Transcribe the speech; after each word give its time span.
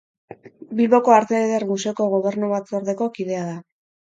Bilboko 0.79 1.13
Arte 1.17 1.35
Eder 1.49 1.67
Museoko 1.73 2.09
Gobernu 2.17 2.53
Batzordeko 2.55 3.11
kidea 3.19 3.45
da. 3.53 3.57